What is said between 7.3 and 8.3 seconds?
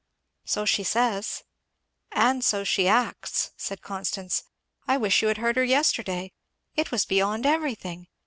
everything.